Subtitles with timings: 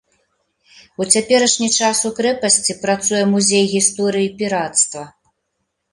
[1.03, 5.03] У цяперашні час у крэпасці працуе музей гісторыі пірацтва.